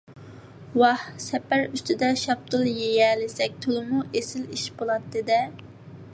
[0.81, 5.41] ۋاھ، سەپەر ئۈستىدە شاپتۇل يېيەلىسەك، تولىمۇ ئېسىل ئىش بولاتتى- دە!